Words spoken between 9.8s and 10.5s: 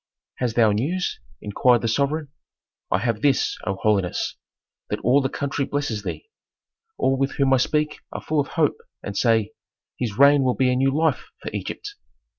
'His reign